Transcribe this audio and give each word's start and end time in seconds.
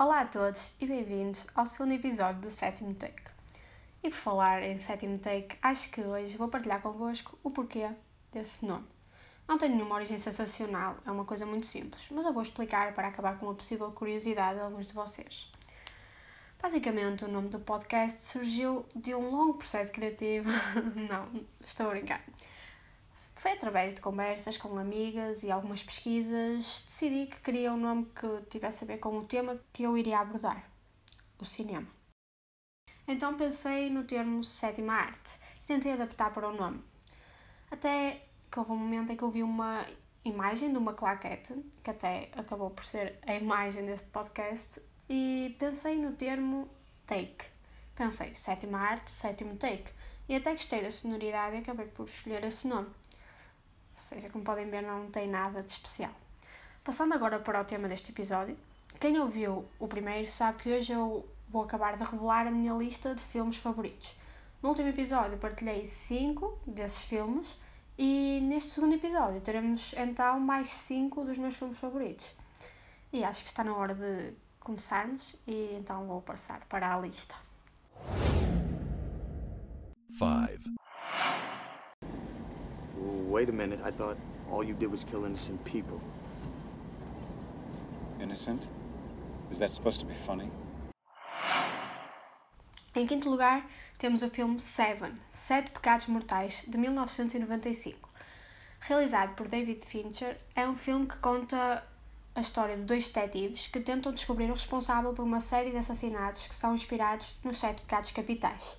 Olá 0.00 0.22
a 0.22 0.24
todos 0.24 0.72
e 0.80 0.86
bem-vindos 0.86 1.46
ao 1.54 1.66
segundo 1.66 1.92
episódio 1.92 2.40
do 2.40 2.50
sétimo 2.50 2.94
take. 2.94 3.22
E 4.02 4.08
por 4.08 4.16
falar 4.16 4.62
em 4.62 4.78
sétimo 4.78 5.18
take, 5.18 5.58
acho 5.60 5.90
que 5.90 6.00
hoje 6.00 6.38
vou 6.38 6.48
partilhar 6.48 6.80
convosco 6.80 7.38
o 7.42 7.50
porquê 7.50 7.86
desse 8.32 8.64
nome. 8.64 8.86
Não 9.46 9.58
tem 9.58 9.68
nenhuma 9.68 9.96
origem 9.96 10.18
sensacional, 10.18 10.96
é 11.04 11.10
uma 11.10 11.26
coisa 11.26 11.44
muito 11.44 11.66
simples, 11.66 12.06
mas 12.10 12.24
eu 12.24 12.32
vou 12.32 12.42
explicar 12.42 12.94
para 12.94 13.08
acabar 13.08 13.38
com 13.38 13.44
uma 13.44 13.54
possível 13.54 13.92
curiosidade 13.92 14.56
de 14.56 14.64
alguns 14.64 14.86
de 14.86 14.94
vocês. 14.94 15.52
Basicamente, 16.62 17.26
o 17.26 17.28
nome 17.28 17.50
do 17.50 17.60
podcast 17.60 18.24
surgiu 18.24 18.86
de 18.96 19.14
um 19.14 19.30
longo 19.30 19.58
processo 19.58 19.92
criativo. 19.92 20.48
Não, 20.96 21.44
estou 21.60 21.88
a 21.88 21.90
brincar. 21.90 22.24
Foi 23.40 23.52
através 23.52 23.94
de 23.94 24.02
conversas 24.02 24.58
com 24.58 24.76
amigas 24.76 25.42
e 25.42 25.50
algumas 25.50 25.82
pesquisas, 25.82 26.84
decidi 26.84 27.24
que 27.24 27.40
queria 27.40 27.72
um 27.72 27.76
nome 27.78 28.04
que 28.14 28.50
tivesse 28.50 28.84
a 28.84 28.86
ver 28.86 28.98
com 28.98 29.16
o 29.16 29.24
tema 29.24 29.58
que 29.72 29.82
eu 29.82 29.96
iria 29.96 30.20
abordar: 30.20 30.70
o 31.38 31.46
cinema. 31.46 31.88
Então 33.08 33.38
pensei 33.38 33.88
no 33.88 34.04
termo 34.04 34.44
sétima 34.44 34.92
arte 34.92 35.38
e 35.64 35.66
tentei 35.66 35.94
adaptar 35.94 36.34
para 36.34 36.50
o 36.50 36.54
nome. 36.54 36.84
Até 37.70 38.26
que 38.52 38.58
houve 38.58 38.72
um 38.72 38.76
momento 38.76 39.12
em 39.12 39.16
que 39.16 39.24
eu 39.24 39.30
vi 39.30 39.42
uma 39.42 39.86
imagem 40.22 40.70
de 40.70 40.76
uma 40.76 40.92
claquete, 40.92 41.54
que 41.82 41.88
até 41.88 42.28
acabou 42.36 42.68
por 42.68 42.84
ser 42.84 43.20
a 43.26 43.34
imagem 43.34 43.86
deste 43.86 44.08
podcast, 44.08 44.82
e 45.08 45.56
pensei 45.58 45.98
no 45.98 46.12
termo 46.12 46.68
take. 47.06 47.46
Pensei, 47.94 48.34
sétima 48.34 48.80
arte, 48.80 49.10
sétimo 49.10 49.56
take. 49.56 49.90
E 50.28 50.36
até 50.36 50.52
gostei 50.52 50.82
da 50.82 50.90
sonoridade 50.90 51.56
e 51.56 51.60
acabei 51.60 51.86
por 51.86 52.04
escolher 52.04 52.44
esse 52.44 52.68
nome 52.68 52.90
seja, 54.00 54.28
como 54.30 54.44
podem 54.44 54.68
ver, 54.68 54.82
não 54.82 55.10
tem 55.10 55.28
nada 55.28 55.62
de 55.62 55.70
especial. 55.70 56.12
Passando 56.82 57.14
agora 57.14 57.38
para 57.38 57.60
o 57.60 57.64
tema 57.64 57.88
deste 57.88 58.10
episódio, 58.10 58.56
quem 58.98 59.18
ouviu 59.18 59.64
o 59.78 59.86
primeiro 59.86 60.30
sabe 60.30 60.62
que 60.62 60.72
hoje 60.72 60.92
eu 60.92 61.28
vou 61.48 61.64
acabar 61.64 61.96
de 61.96 62.04
revelar 62.04 62.46
a 62.46 62.50
minha 62.50 62.72
lista 62.74 63.14
de 63.14 63.22
filmes 63.22 63.56
favoritos. 63.56 64.14
No 64.62 64.70
último 64.70 64.88
episódio 64.88 65.38
partilhei 65.38 65.84
5 65.84 66.60
desses 66.66 67.00
filmes 67.00 67.58
e 67.98 68.40
neste 68.42 68.70
segundo 68.70 68.94
episódio 68.94 69.40
teremos 69.40 69.94
então 69.96 70.40
mais 70.40 70.68
5 70.68 71.24
dos 71.24 71.38
meus 71.38 71.56
filmes 71.56 71.78
favoritos. 71.78 72.26
E 73.12 73.24
acho 73.24 73.42
que 73.42 73.50
está 73.50 73.64
na 73.64 73.74
hora 73.74 73.94
de 73.94 74.34
começarmos 74.60 75.36
e 75.46 75.74
então 75.78 76.06
vou 76.06 76.22
passar 76.22 76.60
para 76.68 76.94
a 76.94 76.98
lista. 77.00 77.34
5 80.18 80.89
wait 83.10 83.48
a 83.48 83.52
minute. 83.52 83.80
I 83.84 83.90
thought 83.90 84.16
all 84.50 84.64
you 84.64 84.74
did 84.74 84.90
was 84.90 85.04
kill 85.04 85.24
innocent 85.24 85.64
people. 85.64 86.00
Innocent? 88.20 88.68
Is 89.50 89.58
that 89.58 89.70
supposed 89.70 90.00
to 90.00 90.06
be 90.06 90.14
funny? 90.14 90.50
Em 92.94 93.06
quinto 93.06 93.30
lugar, 93.30 93.64
temos 93.98 94.22
o 94.22 94.28
filme 94.28 94.60
Seven, 94.60 95.12
Sete 95.32 95.70
Pecados 95.70 96.06
Mortais, 96.06 96.64
de 96.66 96.76
1995. 96.76 98.08
Realizado 98.80 99.34
por 99.34 99.46
David 99.46 99.84
Fincher, 99.86 100.36
é 100.56 100.66
um 100.68 100.74
filme 100.74 101.06
que 101.06 101.16
conta 101.18 101.84
a 102.34 102.40
história 102.40 102.76
de 102.76 102.82
dois 102.82 103.08
detetives 103.08 103.68
que 103.68 103.80
tentam 103.80 104.12
descobrir 104.12 104.50
o 104.50 104.54
responsável 104.54 105.12
por 105.12 105.22
uma 105.22 105.40
série 105.40 105.70
de 105.70 105.76
assassinatos 105.76 106.46
que 106.48 106.54
são 106.54 106.74
inspirados 106.74 107.36
nos 107.44 107.58
Sete 107.58 107.82
Pecados 107.82 108.10
Capitais. 108.10 108.76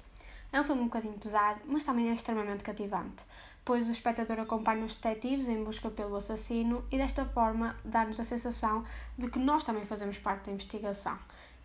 É 0.51 0.59
um 0.59 0.63
filme 0.63 0.81
um 0.81 0.85
bocadinho 0.85 1.17
pesado, 1.17 1.61
mas 1.65 1.85
também 1.85 2.09
é 2.09 2.13
extremamente 2.13 2.63
cativante 2.63 3.23
pois 3.63 3.87
o 3.87 3.91
espectador 3.91 4.39
acompanha 4.39 4.85
os 4.85 4.95
detetives 4.95 5.47
em 5.47 5.63
busca 5.63 5.89
pelo 5.89 6.15
assassino 6.15 6.83
e 6.91 6.97
desta 6.97 7.25
forma 7.25 7.75
dá-nos 7.85 8.19
a 8.19 8.23
sensação 8.23 8.83
de 9.17 9.29
que 9.29 9.39
nós 9.39 9.63
também 9.63 9.85
fazemos 9.85 10.17
parte 10.17 10.45
da 10.45 10.51
investigação 10.51 11.17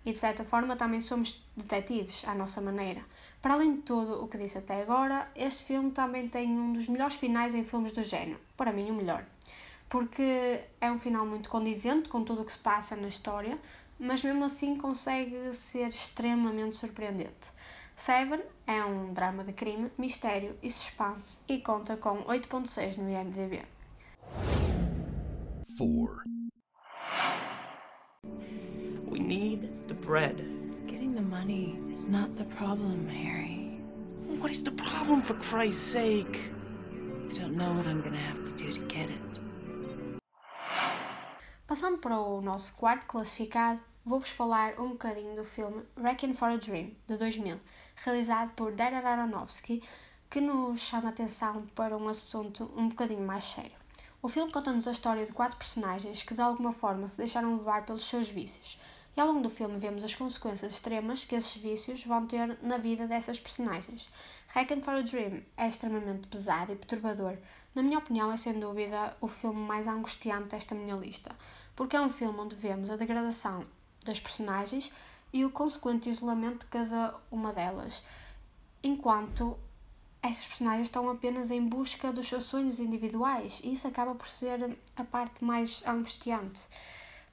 e 0.07 0.13
de 0.13 0.19
certa 0.19 0.45
forma 0.45 0.77
também 0.77 1.01
somos 1.01 1.45
detetives 1.57 2.23
à 2.27 2.35
nossa 2.35 2.61
maneira. 2.61 3.05
Para 3.43 3.55
além 3.55 3.77
de 3.77 3.83
tudo 3.83 4.23
o 4.23 4.29
que 4.29 4.39
disse 4.39 4.57
até 4.57 4.81
agora, 4.81 5.29
este 5.35 5.65
filme 5.65 5.91
também 5.91 6.29
tem 6.29 6.49
um 6.49 6.73
dos 6.73 6.87
melhores 6.87 7.17
finais 7.17 7.55
em 7.55 7.65
filmes 7.65 7.91
do 7.91 8.05
género, 8.05 8.39
para 8.57 8.73
mim 8.73 8.91
o 8.91 8.95
melhor, 8.95 9.25
porque 9.89 10.61
é 10.81 10.91
um 10.93 10.99
final 10.99 11.27
muito 11.27 11.49
condizente 11.49 12.09
com 12.09 12.23
tudo 12.23 12.43
o 12.43 12.45
que 12.45 12.53
se 12.53 12.59
passa 12.59 12.95
na 12.95 13.09
história, 13.09 13.59
mas 13.99 14.23
mesmo 14.23 14.45
assim 14.45 14.77
consegue 14.77 15.53
ser 15.53 15.89
extremamente 15.89 16.77
surpreendente. 16.77 17.51
Seven 17.97 18.43
é 18.67 18.85
um 18.85 19.15
drama 19.15 19.43
de 19.43 19.55
crime, 19.55 19.91
mistério 19.97 20.55
e 20.63 20.71
suspense 20.71 21.41
e 21.49 21.59
conta 21.59 21.97
com 21.97 22.23
8.6 22.25 22.99
no 22.99 23.11
IMDb. 23.11 23.65
4 25.79 26.23
We 29.11 29.19
need 29.19 29.71
the 29.89 29.95
bread. 29.95 30.37
Getting 30.87 31.15
the 31.15 31.23
money 31.23 31.79
is 31.95 32.07
not 32.07 32.37
the 32.37 32.45
problem, 32.57 33.09
Harry. 33.09 33.81
What 34.41 34.53
is 34.53 34.63
the 34.63 34.73
problem, 34.73 35.23
for 35.23 35.35
Christ's 35.37 35.81
sake? 35.81 36.53
I 37.31 37.33
don't 37.33 37.57
know 37.57 37.73
what 37.73 37.87
I'm 37.87 38.03
gonna 38.03 38.19
have 38.19 38.45
to 38.45 38.53
do 38.63 38.73
to 38.75 38.81
get 38.89 39.09
it. 39.09 39.41
Passando 41.67 41.99
para 41.99 42.21
o 42.21 42.43
nosso 42.43 42.75
quarto 42.77 43.07
classificado, 43.07 43.81
vou-vos 44.07 44.29
falar 44.29 44.79
um 44.79 44.91
bocadinho 44.91 45.35
do 45.35 45.43
filme 45.43 45.83
Wrecking 45.97 46.33
for 46.33 46.49
a 46.49 46.57
Dream, 46.57 46.93
de 47.09 47.17
2000, 47.17 47.59
realizado 47.97 48.53
por 48.53 48.71
Darren 48.71 49.05
Aronofsky, 49.05 49.83
que 50.31 50.41
nos 50.41 50.79
chama 50.79 51.09
a 51.09 51.11
atenção 51.11 51.67
para 51.75 51.97
um 51.97 52.09
assunto 52.09 52.71
um 52.77 52.89
bocadinho 52.89 53.27
mais 53.27 53.43
sério. 53.43 53.73
O 54.23 54.29
filme 54.29 54.53
conta-nos 54.53 54.87
a 54.87 54.93
história 54.93 55.27
de 55.27 55.33
quatro 55.33 55.59
personagens 55.59 56.23
que 56.23 56.35
de 56.35 56.41
alguma 56.41 56.73
forma 56.73 57.09
se 57.09 57.19
deixaram 57.19 57.57
levar 57.57 57.85
pelos 57.85 58.05
seus 58.05 58.29
vícios, 58.29 58.81
e 59.17 59.21
ao 59.21 59.27
longo 59.27 59.41
do 59.41 59.51
filme 59.51 59.77
vemos 59.77 60.05
as 60.05 60.15
consequências 60.15 60.75
extremas 60.75 61.25
que 61.25 61.35
esses 61.35 61.57
vícios 61.61 62.05
vão 62.05 62.29
ter 62.29 62.57
na 62.63 62.79
vida 62.79 63.09
dessas 63.09 63.41
personagens. 63.41 64.09
Wrecking 64.55 64.83
for 64.83 64.95
a 64.95 65.03
Dream 65.03 65.43
é 65.57 65.67
extremamente 65.67 66.29
pesado 66.29 66.71
e 66.71 66.77
perturbador. 66.77 67.37
Na 67.75 67.83
minha 67.83 67.99
opinião, 67.99 68.31
é 68.31 68.37
sem 68.37 68.61
dúvida 68.61 69.17
o 69.21 69.27
filme 69.27 69.67
mais 69.67 69.89
angustiante 69.89 70.51
desta 70.51 70.77
minha 70.77 70.95
lista, 70.95 71.35
porque 71.75 71.97
é 71.97 72.01
um 72.01 72.09
filme 72.09 72.39
onde 72.39 72.55
vemos 72.55 72.89
a 72.89 72.97
degradação 72.97 73.67
das 74.07 74.21
personagens 74.21 74.93
e 75.33 75.45
o 75.45 75.51
consequente 75.51 76.09
isolamento 76.09 76.61
de 76.61 76.67
cada 76.67 77.15
uma 77.31 77.53
delas, 77.53 78.03
enquanto 78.83 79.57
estas 80.23 80.47
personagens 80.47 80.89
estão 80.89 81.09
apenas 81.11 81.51
em 81.51 81.67
busca 81.67 82.13
dos 82.13 82.27
seus 82.27 82.47
sonhos 82.47 82.81
individuais 82.81 83.61
e 83.63 83.73
isso 83.73 83.87
acaba 83.87 84.15
por 84.15 84.29
ser 84.29 84.77
a 84.97 85.05
parte 85.05 85.45
mais 85.45 85.83
angustiante. 85.87 86.63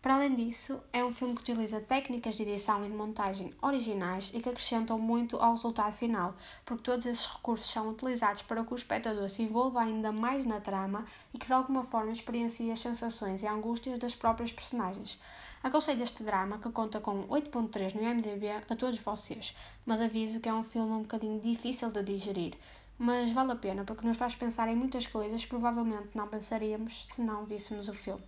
Para 0.04 0.16
além 0.16 0.36
disso, 0.36 0.82
é 0.92 1.02
um 1.02 1.14
filme 1.14 1.34
que 1.34 1.44
utiliza 1.44 1.80
técnicas 1.80 2.36
de 2.36 2.44
edição 2.44 2.86
e 2.86 2.90
de 2.90 2.94
montagem 2.94 3.54
originais 3.62 4.32
e 4.34 4.42
que 4.42 4.50
acrescentam 4.50 5.00
muito 5.00 5.38
ao 5.38 5.52
resultado 5.52 5.94
final, 5.94 6.36
porque 6.66 6.84
todos 6.84 7.06
esses 7.06 7.26
recursos 7.26 7.70
são 7.70 7.90
utilizados 7.90 8.42
para 8.42 8.66
que 8.66 8.74
o 8.74 8.76
espectador 8.76 9.30
se 9.30 9.44
envolva 9.44 9.82
ainda 9.82 10.12
mais 10.12 10.46
na 10.46 10.60
trama 10.60 11.06
e 11.34 11.38
que 11.38 11.46
de 11.46 11.54
alguma 11.54 11.86
forma 11.86 12.12
experiencie 12.12 12.70
as 12.70 12.80
sensações 12.80 13.44
e 13.44 13.48
angústias 13.48 13.98
das 13.98 14.14
próprias 14.14 14.52
personagens. 14.52 15.18
Aconselho 15.64 16.04
este 16.04 16.24
drama, 16.24 16.58
que 16.58 16.70
conta 16.72 17.00
com 17.00 17.26
8.3 17.30 17.96
no 17.96 18.04
IMDb, 18.04 18.50
a 18.52 18.76
todos 18.76 19.00
vocês, 19.00 19.56
mas 19.86 20.02
aviso 20.02 20.42
que 20.42 20.50
é 20.50 20.54
um 20.54 20.62
filme 20.62 20.92
um 20.92 21.04
bocadinho 21.04 21.40
difícil 21.40 21.90
de 21.90 22.04
digerir. 22.04 22.56
Mas 23.00 23.32
vale 23.32 23.54
a 23.54 23.56
pena 23.56 23.86
porque 23.86 24.06
nos 24.06 24.18
faz 24.18 24.36
pensar 24.36 24.68
em 24.68 24.76
muitas 24.76 25.08
coisas 25.08 25.42
que 25.42 25.50
provavelmente 25.50 26.10
não 26.14 26.28
pensaríamos 26.28 27.08
se 27.16 27.22
não 27.22 27.46
víssemos 27.46 27.88
o 27.88 27.94
filme. 27.94 28.22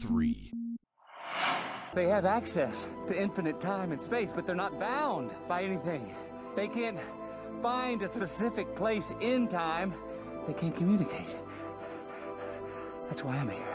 3. 0.00 0.50
They 1.94 2.10
have 2.10 2.26
access 2.26 2.88
to 3.06 3.14
infinite 3.14 3.60
time 3.60 3.92
and 3.92 4.00
space, 4.00 4.32
but 4.34 4.44
they're 4.46 4.56
not 4.56 4.76
bound 4.80 5.30
by 5.48 5.62
anything. 5.62 6.12
They 6.56 6.66
can't 6.66 6.98
find 7.62 8.02
a 8.02 8.08
specific 8.08 8.66
place 8.74 9.14
in 9.20 9.46
time. 9.46 9.94
They 10.46 10.54
can't 10.54 10.74
communicate. 10.76 11.36
That's 13.08 13.22
why 13.22 13.36
I'm 13.36 13.48
here. 13.48 13.73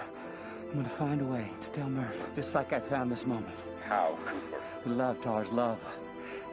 I'm 0.70 0.76
gonna 0.76 0.88
find 0.88 1.20
a 1.22 1.26
way 1.26 1.50
to 1.62 1.72
tell 1.72 1.90
Murph, 1.90 2.22
just 2.36 2.54
like 2.54 2.74
I 2.74 2.80
found 2.80 3.12
this 3.12 3.26
moment. 3.26 3.58
How, 3.88 4.16
Cooper? 4.24 4.62
We 4.86 4.92
love 4.92 5.20
Tars, 5.20 5.50
love. 5.52 5.80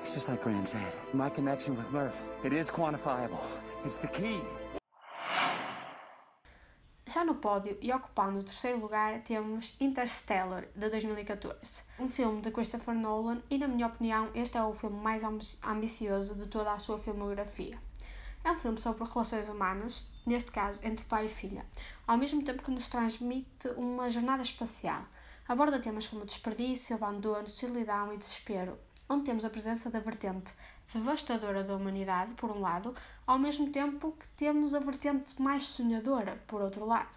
It's 0.02 0.14
just 0.14 0.30
like 0.30 0.46
Rand 0.46 0.66
said. 0.66 0.94
My 1.12 1.28
connection 1.28 1.76
with 1.76 1.90
Murph, 1.92 2.18
it 2.42 2.54
is 2.54 2.70
quantifiable. 2.70 3.38
It's 3.84 3.96
the 3.96 4.08
key. 4.08 4.40
Já 7.06 7.26
no 7.26 7.34
pódio 7.34 7.76
e 7.82 7.92
ocupando 7.92 8.38
o 8.38 8.42
terceiro 8.42 8.78
lugar 8.78 9.20
temos 9.22 9.74
Interstellar, 9.78 10.64
de 10.74 10.88
2014. 10.88 11.82
Um 11.98 12.08
filme 12.08 12.40
de 12.40 12.50
Christopher 12.50 12.94
Nolan 12.94 13.42
e, 13.50 13.58
na 13.58 13.69
minha 13.69 13.86
opinião, 13.86 14.30
este 14.34 14.56
é 14.56 14.62
o 14.62 14.72
filme 14.72 14.98
mais 14.98 15.22
ambicioso 15.62 16.34
de 16.34 16.46
toda 16.46 16.72
a 16.72 16.78
sua 16.78 16.98
filmografia. 16.98 17.78
É 18.42 18.50
um 18.50 18.56
filme 18.56 18.78
sobre 18.78 19.04
relações 19.04 19.50
humanas, 19.50 20.02
neste 20.26 20.50
caso 20.50 20.81
entre 20.82 21.05
pai 21.05 21.26
e 21.26 21.31
filha, 21.31 21.64
ao 22.06 22.19
mesmo 22.19 22.43
tempo 22.43 22.62
que 22.62 22.70
nos 22.70 22.88
transmite 22.88 23.69
uma 23.76 24.11
jornada 24.11 24.43
espacial. 24.43 25.05
Aborda 25.49 25.78
temas 25.78 26.08
como 26.08 26.26
desperdício, 26.26 26.96
abandono, 26.96 27.46
solidão 27.46 28.12
e 28.12 28.19
desespero, 28.19 28.76
onde 29.08 29.25
temos 29.25 29.44
a 29.44 29.50
presença 29.50 29.88
da 29.88 30.00
vertente 30.00 30.52
devastadora 30.93 31.64
da 31.64 31.75
humanidade, 31.75 32.34
por 32.34 32.50
um 32.50 32.61
lado, 32.61 32.94
ao 33.26 33.38
mesmo 33.38 33.70
tempo 33.70 34.12
que 34.19 34.28
temos 34.37 34.75
a 34.75 34.78
vertente 34.78 35.40
mais 35.40 35.64
sonhadora, 35.64 36.43
por 36.46 36.61
outro 36.61 36.84
lado. 36.84 37.14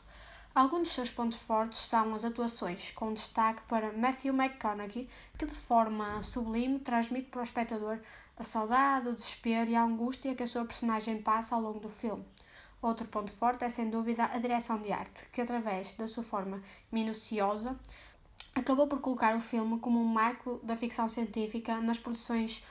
Alguns 0.54 0.82
dos 0.82 0.92
seus 0.94 1.10
pontos 1.10 1.38
fortes 1.38 1.80
são 1.80 2.14
as 2.16 2.26
atuações, 2.26 2.92
com 2.92 3.14
destaque 3.14 3.62
para 3.68 3.94
Matthew 3.94 4.34
McConaughey, 4.34 5.08
que 5.38 5.46
de 5.46 5.54
forma 5.54 6.22
sublime 6.24 6.80
transmite 6.80 7.30
para 7.30 7.42
o 7.42 7.44
espectador 7.44 8.00
a 8.38 8.44
saudade, 8.44 9.10
o 9.10 9.14
desespero 9.14 9.70
e 9.70 9.76
a 9.76 9.84
angústia 9.84 10.34
que 10.34 10.44
a 10.44 10.48
sua 10.48 10.66
personagem 10.66 11.22
passa 11.22 11.56
ao 11.56 11.62
longo 11.62 11.80
do 11.80 11.90
filme. 11.90 12.26
Outro 12.81 13.08
ponto 13.08 13.31
forte 13.31 13.66
é 13.66 13.70
sem 13.70 13.90
dúvida 13.90 14.26
a 14.26 14.38
direção 14.38 14.81
de 14.81 14.92
arte, 14.92 15.26
que 15.31 15.42
através 15.42 15.94
da 15.96 16.08
sua 16.08 16.24
forma 16.24 16.64
minuciosa 16.92 17.78
acabou 18.56 18.88
por 18.88 19.02
colocar 19.02 19.36
o 19.36 19.42
filme 19.42 19.80
como 19.80 20.00
um 20.00 20.06
marco 20.06 20.60
da 20.64 20.78
ficção 20.78 21.10
científica 21.10 21.80
nas 21.81 21.98
produções 21.98 22.64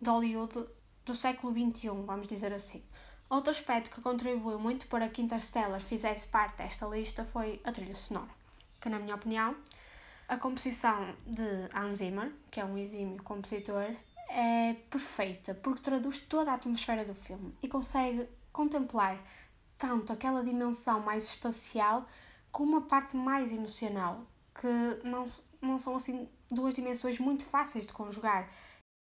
de 0.00 0.08
Hollywood 0.08 0.66
do 1.04 1.14
século 1.14 1.52
XXI, 1.52 1.88
vamos 2.04 2.28
dizer 2.28 2.52
assim. 2.52 2.82
Outro 3.30 3.50
aspecto 3.50 3.90
que 3.90 4.00
contribuiu 4.00 4.58
muito 4.58 4.86
para 4.86 5.08
que 5.08 5.22
Interstellar 5.22 5.80
fizesse 5.80 6.26
parte 6.26 6.58
desta 6.58 6.86
lista 6.86 7.24
foi 7.24 7.60
a 7.64 7.72
trilha 7.72 7.94
sonora, 7.94 8.30
que, 8.80 8.88
na 8.88 8.98
minha 8.98 9.14
opinião, 9.14 9.56
a 10.28 10.36
composição 10.36 11.14
de 11.26 11.44
Hans 11.74 11.96
Zimmer, 11.96 12.32
que 12.50 12.60
é 12.60 12.64
um 12.64 12.76
exímio 12.76 13.22
compositor, 13.22 13.94
é 14.28 14.74
perfeita 14.90 15.54
porque 15.54 15.82
traduz 15.82 16.18
toda 16.18 16.50
a 16.50 16.54
atmosfera 16.54 17.04
do 17.04 17.14
filme 17.14 17.54
e 17.62 17.68
consegue 17.68 18.28
contemplar 18.58 19.22
tanto 19.78 20.12
aquela 20.12 20.42
dimensão 20.42 20.98
mais 20.98 21.22
espacial 21.22 22.04
como 22.50 22.78
a 22.78 22.80
parte 22.80 23.16
mais 23.16 23.52
emocional, 23.52 24.26
que 24.52 25.06
não, 25.06 25.26
não 25.62 25.78
são 25.78 25.94
assim 25.94 26.28
duas 26.50 26.74
dimensões 26.74 27.20
muito 27.20 27.44
fáceis 27.44 27.86
de 27.86 27.92
conjugar. 27.92 28.52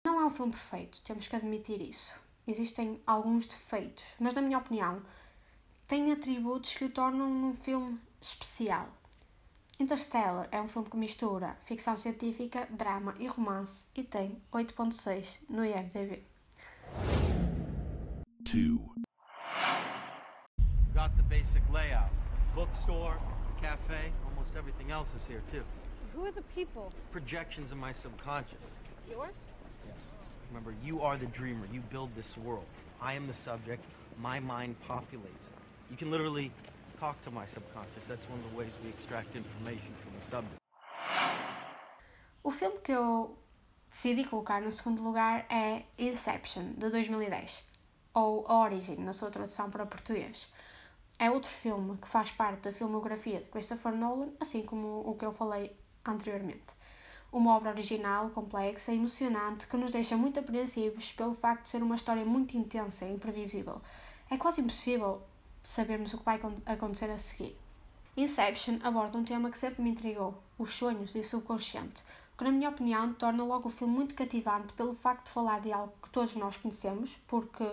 Não 0.04 0.20
é 0.20 0.26
um 0.26 0.32
filme 0.32 0.52
perfeito, 0.52 1.04
temos 1.04 1.28
que 1.28 1.36
admitir 1.36 1.80
isso. 1.82 2.16
Existem 2.48 3.00
alguns 3.06 3.46
defeitos, 3.46 4.04
mas 4.20 4.34
na 4.34 4.42
minha 4.42 4.58
opinião, 4.58 5.04
tem 5.88 6.12
atributos 6.12 6.74
que 6.74 6.86
o 6.86 6.90
tornam 6.90 7.30
um 7.30 7.54
filme 7.54 8.02
especial. 8.20 8.90
Interstellar 9.80 10.48
é 10.52 10.60
um 10.60 10.68
filme 10.68 10.90
que 10.90 10.98
mistura 10.98 11.56
ficção 11.64 11.96
científica, 11.96 12.68
drama 12.72 13.14
e 13.20 13.28
romance 13.28 13.86
e 13.94 14.04
tem 14.04 14.42
8.6 14.52 15.42
no 15.48 15.64
IMDb. 15.64 16.24
2. 18.40 19.13
Got 21.34 21.40
the 21.40 21.46
basic 21.46 21.64
layout. 21.74 22.10
Bookstore, 22.56 23.18
cafe, 23.62 24.12
almost 24.26 24.56
everything 24.56 24.92
else 24.92 25.10
is 25.16 25.26
here 25.26 25.42
too. 25.52 25.64
Who 26.16 26.26
are 26.26 26.32
the 26.32 26.44
people? 26.56 26.92
Projections 27.12 27.72
of 27.72 27.78
my 27.78 27.92
subconscious. 27.92 28.76
Yours? 29.10 29.36
Yes. 29.88 30.12
Remember, 30.50 30.74
you 30.84 31.02
are 31.02 31.18
the 31.18 31.26
dreamer. 31.28 31.66
You 31.74 31.82
build 31.92 32.10
this 32.16 32.38
world. 32.38 32.66
I 33.02 33.14
am 33.14 33.26
the 33.28 33.34
subject. 33.34 33.84
My 34.22 34.40
mind 34.40 34.76
populates 34.88 35.48
it. 35.48 35.58
You 35.90 35.98
can 35.98 36.12
literally 36.12 36.52
talk 37.00 37.20
to 37.22 37.32
my 37.32 37.46
subconscious. 37.46 38.08
That's 38.08 38.30
one 38.30 38.40
of 38.40 38.52
the 38.52 38.58
ways 38.58 38.74
we 38.84 38.90
extract 38.90 39.36
information 39.36 39.92
from 40.02 40.12
the 40.20 40.26
subject. 40.26 40.60
O 42.44 42.52
filme 42.52 42.78
que 42.84 42.92
eu 42.92 43.36
decidi 43.90 44.24
colocar 44.26 44.62
no 44.62 44.72
segundo 44.72 45.02
lugar 45.02 45.46
é 45.50 45.84
Inception, 45.98 46.74
de 46.78 46.90
2010, 46.90 47.64
ou 48.14 48.46
A 48.48 48.60
Origem, 48.60 48.98
na 48.98 49.14
sua 49.14 49.32
tradução 49.32 49.72
para 49.72 49.86
português. 49.86 50.48
É 51.24 51.32
outro 51.32 51.50
filme 51.50 51.98
que 52.00 52.08
faz 52.10 52.32
parte 52.32 52.64
da 52.64 52.74
filmografia 52.74 53.40
de 53.40 53.46
Christopher 53.46 53.96
Nolan, 53.96 54.34
assim 54.42 54.66
como 54.66 55.10
o 55.10 55.16
que 55.16 55.24
eu 55.24 55.32
falei 55.32 55.74
anteriormente. 56.04 56.74
Uma 57.32 57.56
obra 57.56 57.70
original, 57.70 58.30
complexa 58.32 58.92
emocionante 58.92 59.66
que 59.66 59.78
nos 59.78 59.90
deixa 59.90 60.18
muito 60.18 60.42
apreensivos 60.42 61.14
pelo 61.14 61.34
facto 61.34 61.64
de 61.64 61.70
ser 61.70 61.82
uma 61.82 61.96
história 61.96 62.26
muito 62.26 62.58
intensa 62.58 63.06
e 63.06 63.14
imprevisível. 63.14 63.82
É 64.30 64.36
quase 64.36 64.60
impossível 64.60 65.22
sabermos 65.64 66.14
o 66.14 66.18
que 66.18 66.26
vai 66.26 66.42
acontecer 66.66 67.10
a 67.10 67.18
seguir. 67.18 67.58
Inception 68.18 68.80
aborda 68.84 69.18
um 69.18 69.24
tema 69.24 69.50
que 69.50 69.58
sempre 69.58 69.82
me 69.82 69.92
intrigou: 69.92 70.38
os 70.60 70.76
sonhos 70.76 71.16
e 71.16 71.20
o 71.20 71.24
subconsciente, 71.24 72.04
que, 72.38 72.44
na 72.44 72.52
minha 72.52 72.70
opinião, 72.70 73.14
torna 73.14 73.46
logo 73.46 73.70
o 73.70 73.72
filme 73.72 73.94
muito 73.96 74.14
cativante 74.14 74.74
pelo 74.74 74.94
facto 74.94 75.28
de 75.28 75.32
falar 75.32 75.62
de 75.62 75.72
algo 75.72 75.94
que 76.04 76.10
todos 76.10 76.36
nós 76.36 76.58
conhecemos, 76.58 77.18
porque 77.30 77.66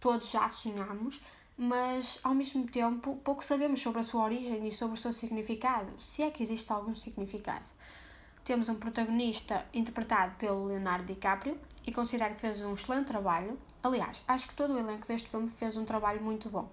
todos 0.00 0.30
já 0.30 0.48
sonhamos, 0.48 1.20
mas 1.56 2.18
ao 2.22 2.34
mesmo 2.34 2.66
tempo 2.66 3.16
pouco 3.24 3.44
sabemos 3.44 3.80
sobre 3.80 4.00
a 4.00 4.04
sua 4.04 4.24
origem 4.24 4.66
e 4.66 4.72
sobre 4.72 4.96
o 4.96 5.00
seu 5.00 5.12
significado, 5.12 5.92
se 5.98 6.22
é 6.22 6.30
que 6.30 6.42
existe 6.42 6.72
algum 6.72 6.94
significado. 6.94 7.64
Temos 8.44 8.68
um 8.68 8.74
protagonista 8.74 9.64
interpretado 9.72 10.34
pelo 10.36 10.66
Leonardo 10.66 11.06
DiCaprio 11.06 11.58
e 11.86 11.92
considero 11.92 12.34
que 12.34 12.40
fez 12.42 12.60
um 12.60 12.74
excelente 12.74 13.06
trabalho. 13.06 13.58
Aliás, 13.82 14.22
acho 14.28 14.48
que 14.48 14.54
todo 14.54 14.74
o 14.74 14.78
elenco 14.78 15.08
deste 15.08 15.30
filme 15.30 15.48
fez 15.48 15.76
um 15.78 15.84
trabalho 15.84 16.20
muito 16.20 16.50
bom. 16.50 16.70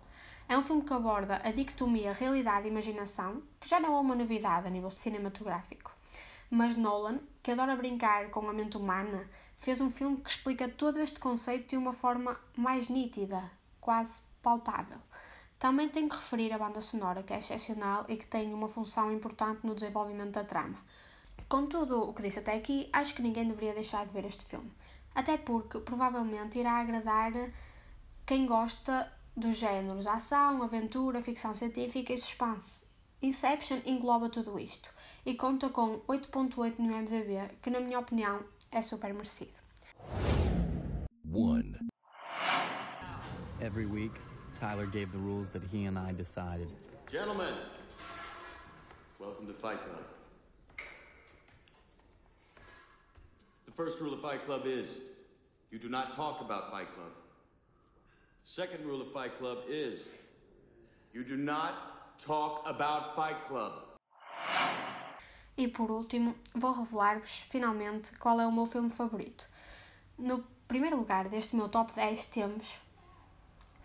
É 0.50 0.58
um 0.58 0.64
filme 0.64 0.82
que 0.82 0.92
aborda 0.92 1.40
a 1.46 1.52
dicotomia 1.52 2.12
realidade 2.12 2.68
e 2.68 2.70
imaginação, 2.70 3.42
que 3.58 3.70
já 3.70 3.80
não 3.80 3.96
é 3.96 4.00
uma 4.02 4.16
novidade 4.16 4.68
a 4.68 4.70
nível 4.70 4.92
cinematográfico. 4.92 5.96
Mas 6.50 6.76
Nolan, 6.76 7.20
que 7.42 7.52
adora 7.52 7.78
brincar 7.78 8.30
com 8.32 8.50
a 8.50 8.54
mente 8.54 8.76
humana, 8.76 9.30
fez 9.56 9.80
um 9.80 9.90
filme 9.90 10.18
que 10.18 10.30
explica 10.30 10.68
todo 10.68 11.00
este 11.00 11.22
conceito 11.22 11.70
de 11.70 11.78
uma 11.78 11.94
forma 11.94 12.38
mais 12.58 12.90
nítida, 12.90 13.50
quase 13.80 14.22
palpável. 14.42 15.00
Também 15.60 15.90
tenho 15.90 16.10
que 16.10 16.16
referir 16.16 16.52
a 16.52 16.58
banda 16.58 16.82
sonora, 16.82 17.24
que 17.24 17.34
é 17.34 17.40
excepcional 17.40 18.06
e 18.08 18.18
que 18.18 18.26
tem 18.26 18.54
uma 18.54 18.68
função 18.68 19.12
importante 19.12 19.66
no 19.66 19.76
desenvolvimento 19.76 20.32
da 20.32 20.44
trama. 20.44 20.78
Com 21.48 21.68
tudo 21.68 22.02
o 22.02 22.14
que 22.14 22.24
disse 22.24 22.40
até 22.40 22.56
aqui, 22.56 22.90
acho 22.92 23.14
que 23.14 23.22
ninguém 23.22 23.48
deveria 23.48 23.74
deixar 23.74 24.06
de 24.06 24.12
ver 24.12 24.26
este 24.26 24.46
filme. 24.46 24.72
Até 25.14 25.38
porque 25.38 25.80
provavelmente 25.80 26.58
irá 26.58 26.80
agradar 26.80 27.34
quem 28.26 28.46
gosta 28.46 29.12
dos 29.36 29.58
géneros 29.58 30.08
ação, 30.08 30.64
aventura, 30.64 31.22
ficção 31.22 31.54
científica 31.54 32.14
e 32.14 32.18
suspense. 32.18 32.88
Inception 33.22 33.82
engloba 33.86 34.30
tudo 34.30 34.60
isto 34.60 34.90
e 35.26 35.36
conta 35.36 35.70
com 35.70 36.00
8.8 36.08 36.80
no 36.80 36.96
MDB, 36.98 37.56
que 37.62 37.70
na 37.70 37.80
minha 37.80 38.00
opinião 38.00 38.44
é 38.72 38.82
super 38.82 39.14
merecido. 39.14 39.52
1. 41.26 41.88
Every 43.62 43.86
week, 43.86 44.20
Tyler 44.62 44.86
gave 44.86 45.12
the 45.12 45.18
rules 45.18 45.50
that 45.50 45.64
he 45.72 45.86
and 45.86 45.98
I 45.98 46.12
decided. 46.12 46.68
Gentlemen, 47.12 47.56
welcome 49.18 49.48
to 49.48 49.54
Fight 49.54 49.80
Club. 49.84 50.06
The 53.66 53.72
first 53.72 54.00
rule 54.00 54.14
of 54.14 54.22
Fight 54.22 54.46
Club 54.46 54.68
is 54.68 55.00
you 55.72 55.80
do 55.80 55.90
not 55.90 56.16
talk 56.16 56.42
about 56.42 56.70
Fight 56.70 56.94
Club. 56.94 57.10
The 58.44 58.52
Second 58.52 58.86
rule 58.86 59.02
of 59.02 59.12
Fight 59.12 59.36
Club 59.40 59.64
is 59.68 60.10
you 61.12 61.24
do 61.24 61.38
not 61.38 62.20
talk 62.20 62.62
about 62.68 63.16
Fight 63.16 63.48
Club. 63.48 63.74
E 65.58 65.68
por 65.68 65.90
último, 65.90 66.36
vou 66.54 66.72
revelar-vos 66.72 67.32
finalmente 67.50 68.12
qual 68.20 68.40
é 68.40 68.46
o 68.46 68.52
meu 68.52 68.68
filme 68.68 68.92
favorito. 68.92 69.48
No 70.20 70.44
primeiro 70.68 70.98
lugar 70.98 71.30
deste 71.30 71.56
meu 71.56 71.68
top 71.68 71.94
10 71.94 72.26
temos 72.26 72.78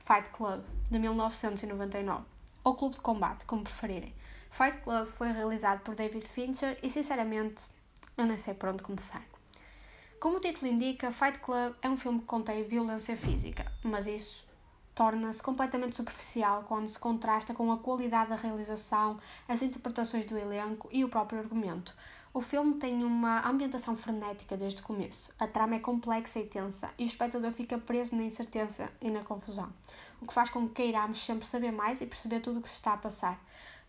Fight 0.07 0.31
Club, 0.31 0.63
de 0.89 1.01
1999, 1.01 2.25
ou 2.63 2.77
Clube 2.77 2.95
de 2.95 3.01
Combate, 3.01 3.45
como 3.45 3.65
preferirem. 3.65 4.15
Fight 4.53 4.77
Club 4.79 5.09
foi 5.09 5.33
realizado 5.33 5.81
por 5.81 5.97
David 5.97 6.25
Fincher 6.25 6.79
e, 6.81 6.89
sinceramente, 6.89 7.65
eu 8.17 8.25
nem 8.25 8.39
sei 8.39 8.55
por 8.55 8.69
onde 8.69 8.85
começar. 8.85 9.25
Como 10.21 10.37
o 10.37 10.41
título 10.41 10.71
indica, 10.71 11.11
Fight 11.11 11.41
Club 11.41 11.75
é 11.83 11.89
um 11.89 11.97
filme 11.97 12.21
que 12.21 12.27
contém 12.27 12.63
violência 12.63 13.17
física, 13.17 13.67
mas 13.83 14.07
isso 14.07 14.47
torna-se 14.97 15.43
completamente 15.43 15.95
superficial 15.95 16.65
quando 16.67 16.89
se 16.89 16.99
contrasta 16.99 17.53
com 17.53 17.71
a 17.71 17.77
qualidade 17.77 18.31
da 18.31 18.37
realização, 18.37 19.21
as 19.47 19.61
interpretações 19.61 20.25
do 20.25 20.39
elenco 20.39 20.89
e 20.91 21.05
o 21.05 21.09
próprio 21.11 21.39
argumento. 21.39 21.95
O 22.33 22.41
filme 22.41 22.77
tem 22.77 23.05
uma 23.05 23.47
ambientação 23.47 23.95
frenética 23.95 24.57
desde 24.57 24.81
o 24.81 24.85
começo. 24.85 25.35
A 25.39 25.47
trama 25.47 25.75
é 25.75 25.81
complexa 25.81 26.39
e 26.39 26.47
tensa 26.47 26.91
e 26.99 27.05
o 27.05 27.07
espectador 27.07 27.53
fica 27.53 27.77
preso 27.77 28.17
na 28.17 28.23
incerteza 28.23 28.89
e 29.03 29.11
na 29.11 29.23
confusão, 29.23 29.71
o 30.19 30.27
que 30.27 30.33
faz 30.33 30.49
com 30.49 30.67
que 30.67 30.77
queiramos 30.77 31.19
sempre 31.19 31.47
saber 31.47 31.73
mais 31.73 32.01
e 32.01 32.07
perceber 32.07 32.41
tudo 32.41 32.61
o 32.61 32.63
que 32.63 32.71
se 32.71 32.77
está 32.77 32.95
a 32.95 32.97
passar. 32.99 33.39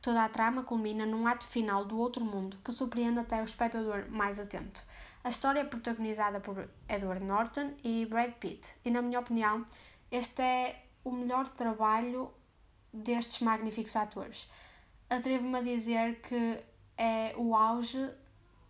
Toda 0.02 0.26
a 0.26 0.30
trama 0.30 0.64
culmina 0.64 1.06
num 1.06 1.26
ato 1.26 1.48
final 1.48 1.86
do 1.86 1.98
outro 1.98 2.24
mundo 2.26 2.58
que 2.66 2.74
surpreende 2.74 3.20
até 3.20 3.42
o 3.42 3.46
espectador 3.46 4.10
mais 4.10 4.42
atento. 4.42 4.84
A 5.24 5.30
história 5.30 5.62
é 5.62 5.64
protagonizada 5.64 6.42
por 6.42 6.70
Edward 6.90 7.24
Norton 7.24 7.72
e 7.82 8.06
Brad 8.06 8.34
Pitt, 8.34 8.76
e 8.84 8.92
na 8.92 9.02
minha 9.02 9.22
opinião, 9.22 9.66
este 10.12 10.42
é 10.42 10.84
o 11.08 11.12
melhor 11.12 11.48
trabalho 11.50 12.32
destes 12.92 13.40
magníficos 13.42 13.96
atores. 13.96 14.50
Atrevo-me 15.10 15.58
a 15.58 15.62
dizer 15.62 16.22
que 16.22 16.60
é 16.98 17.34
o 17.38 17.56
auge 17.56 18.10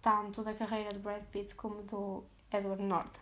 tanto 0.01 0.43
da 0.43 0.53
carreira 0.53 0.89
de 0.89 0.99
Brad 0.99 1.23
Pitt 1.31 1.55
como 1.55 1.81
do 1.83 2.23
Edward 2.51 2.83
Norton. 2.83 3.19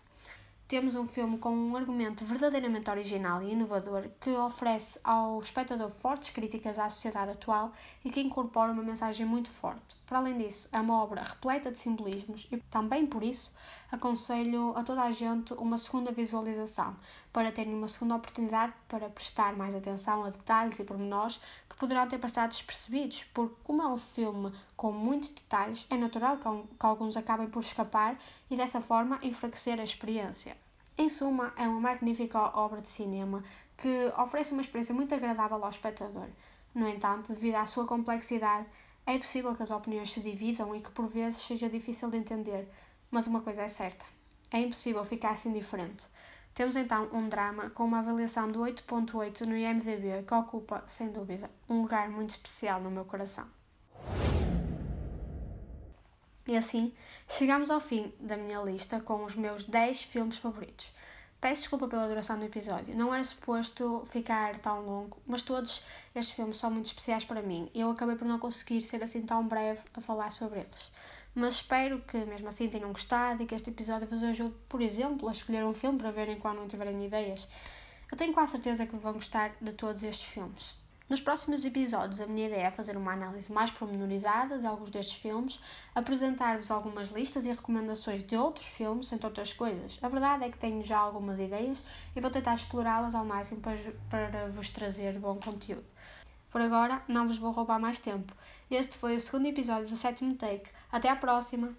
temos 0.68 0.96
um 0.96 1.06
filme 1.06 1.38
com 1.38 1.52
um 1.56 1.76
argumento 1.76 2.26
verdadeiramente 2.26 2.90
original 2.90 3.42
e 3.42 3.52
inovador 3.52 4.10
que 4.20 4.32
oferece 4.32 5.00
ao 5.04 5.40
espectador 5.40 5.92
fortes 5.92 6.32
críticas 6.32 6.80
à 6.80 6.90
sociedade 6.90 7.32
atual 7.32 7.72
e 8.04 8.10
que 8.10 8.20
incorpora 8.20 8.72
uma 8.72 8.82
mensagem 8.82 9.26
muito 9.26 9.50
forte. 9.50 9.96
Para 10.08 10.18
além 10.18 10.38
disso, 10.40 10.68
é 10.72 10.80
uma 10.80 11.02
obra 11.04 11.22
repleta 11.22 11.72
de 11.72 11.78
simbolismos 11.78 12.48
e 12.52 12.58
também 12.70 13.06
por 13.06 13.24
isso 13.24 13.54
aconselho 13.92 14.74
a 14.76 14.84
toda 14.84 15.04
a 15.04 15.12
gente 15.12 15.54
uma 15.54 15.78
segunda 15.78 16.12
visualização, 16.12 16.96
para 17.36 17.52
terem 17.52 17.74
uma 17.74 17.90
segunda 17.90 18.16
oportunidade 18.16 18.72
para 18.88 19.10
prestar 19.10 19.54
mais 19.58 19.76
atenção 19.76 20.24
a 20.24 20.30
detalhes 20.30 20.80
e 20.80 20.86
pormenores 20.86 21.38
que 21.70 21.76
poderão 21.76 22.08
ter 22.08 22.18
passado 22.18 22.52
despercebidos, 22.52 23.26
porque 23.34 23.58
como 23.62 23.82
é 23.82 23.88
um 23.90 23.98
filme 23.98 24.54
com 24.78 24.90
muitos 24.94 25.32
detalhes, 25.32 25.86
é 25.90 25.98
natural 25.98 26.38
que 26.38 26.86
alguns 26.86 27.18
acabem 27.18 27.50
por 27.50 27.60
escapar 27.60 28.18
e 28.50 28.56
dessa 28.56 28.80
forma 28.80 29.20
enfraquecer 29.22 29.82
a 29.82 29.84
experiência. 29.84 30.56
Em 30.98 31.10
suma, 31.10 31.54
é 31.58 31.68
uma 31.68 31.82
magnífica 31.82 32.40
obra 32.58 32.80
de 32.80 32.88
cinema 32.88 33.44
que 33.76 34.14
oferece 34.18 34.54
uma 34.54 34.62
experiência 34.62 34.96
muito 34.96 35.14
agradável 35.14 35.62
ao 35.62 35.70
espectador. 35.70 36.30
No 36.74 36.88
entanto, 36.88 37.34
devido 37.34 37.56
à 37.56 37.66
sua 37.66 37.86
complexidade, 37.86 38.66
é 39.06 39.18
possível 39.18 39.54
que 39.54 39.64
as 39.64 39.72
opiniões 39.72 40.10
se 40.10 40.22
dividam 40.22 40.74
e 40.74 40.80
que 40.80 40.90
por 40.90 41.08
vezes 41.08 41.42
seja 41.42 41.68
difícil 41.68 42.10
de 42.10 42.16
entender, 42.16 42.72
mas 43.12 43.28
uma 43.28 43.42
coisa 43.42 43.64
é 43.64 43.68
certa: 43.68 44.06
é 44.50 44.62
impossível 44.62 45.04
ficar-se 45.04 45.50
indiferente. 45.50 46.06
Temos 46.56 46.78
então 46.78 47.10
um 47.12 47.28
drama 47.28 47.70
com 47.72 47.84
uma 47.84 48.00
avaliação 48.00 48.50
de 48.50 48.58
8.8 48.58 49.42
no 49.42 49.58
IMDb 49.58 50.24
que 50.26 50.34
ocupa, 50.34 50.86
sem 50.88 51.12
dúvida, 51.12 51.52
um 51.68 51.82
lugar 51.82 52.10
muito 52.10 52.30
especial 52.30 52.80
no 52.80 52.90
meu 52.90 53.04
coração. 53.04 53.46
E 56.48 56.56
assim, 56.56 56.94
chegamos 57.28 57.70
ao 57.70 57.82
fim 57.82 58.14
da 58.22 58.38
minha 58.38 58.62
lista 58.62 59.02
com 59.02 59.26
os 59.26 59.36
meus 59.36 59.66
10 59.66 60.04
filmes 60.04 60.38
favoritos. 60.38 60.90
Peço 61.42 61.64
desculpa 61.64 61.90
pela 61.90 62.08
duração 62.08 62.40
do 62.40 62.46
episódio, 62.46 62.96
não 62.96 63.14
era 63.14 63.24
suposto 63.26 64.06
ficar 64.10 64.58
tão 64.60 64.80
longo, 64.80 65.18
mas 65.28 65.42
todos 65.42 65.84
estes 66.16 66.34
filmes 66.34 66.56
são 66.56 66.72
muito 66.72 66.86
especiais 66.86 67.26
para 67.26 67.42
mim 67.42 67.70
e 67.74 67.82
eu 67.82 67.92
acabei 67.92 68.16
por 68.16 68.26
não 68.26 68.40
conseguir 68.40 68.82
ser 68.82 69.04
assim 69.04 69.24
tão 69.24 69.46
breve 69.46 69.82
a 69.94 70.00
falar 70.00 70.32
sobre 70.32 70.62
eles. 70.62 70.90
Mas 71.36 71.56
espero 71.56 72.00
que 72.08 72.18
mesmo 72.24 72.48
assim 72.48 72.70
tenham 72.70 72.94
gostado 72.94 73.44
e 73.44 73.46
que 73.46 73.54
este 73.54 73.70
episódio 73.70 74.08
vos 74.08 74.24
ajude, 74.24 74.56
por 74.70 74.82
exemplo, 74.82 75.28
a 75.28 75.34
escolher 75.34 75.66
um 75.66 75.74
filme 75.74 76.00
para 76.00 76.10
verem 76.10 76.40
quando 76.40 76.60
não 76.60 76.68
tiverem 76.68 77.06
ideias. 77.06 77.46
Eu 78.10 78.18
tenho 78.18 78.32
quase 78.32 78.54
certeza 78.54 78.86
que 78.86 78.96
vão 78.96 79.12
gostar 79.12 79.54
de 79.60 79.74
todos 79.74 80.02
estes 80.02 80.26
filmes. 80.26 80.76
Nos 81.10 81.20
próximos 81.20 81.66
episódios, 81.66 82.22
a 82.22 82.26
minha 82.26 82.48
ideia 82.48 82.68
é 82.68 82.72
fazer 82.72 82.96
uma 82.96 83.12
análise 83.12 83.52
mais 83.52 83.70
pormenorizada 83.70 84.58
de 84.58 84.66
alguns 84.66 84.90
destes 84.90 85.18
filmes, 85.18 85.60
apresentar-vos 85.94 86.72
algumas 86.72 87.10
listas 87.10 87.46
e 87.46 87.50
recomendações 87.50 88.24
de 88.24 88.38
outros 88.38 88.66
filmes, 88.66 89.12
entre 89.12 89.28
outras 89.28 89.52
coisas. 89.52 90.00
A 90.02 90.08
verdade 90.08 90.46
é 90.46 90.50
que 90.50 90.58
tenho 90.58 90.82
já 90.82 90.98
algumas 90.98 91.38
ideias 91.38 91.84
e 92.16 92.22
vou 92.22 92.32
tentar 92.32 92.56
explorá-las 92.56 93.14
ao 93.14 93.26
máximo 93.26 93.60
para, 93.60 93.78
para 94.10 94.48
vos 94.48 94.70
trazer 94.70 95.20
bom 95.20 95.36
conteúdo. 95.36 95.86
Por 96.50 96.62
agora, 96.62 97.04
não 97.08 97.28
vos 97.28 97.38
vou 97.38 97.52
roubar 97.52 97.78
mais 97.78 98.00
tempo. 98.00 98.34
Este 98.72 98.98
foi 98.98 99.18
o 99.18 99.20
segundo 99.20 99.46
episódio 99.46 99.90
do 99.90 99.96
sétimo 99.98 100.36
take. 100.36 100.70
Até 100.96 101.10
a 101.10 101.16
próxima! 101.18 101.76